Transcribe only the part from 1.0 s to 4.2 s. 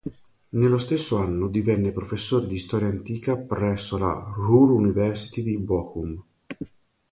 anno divenne professore di Storia Antica presso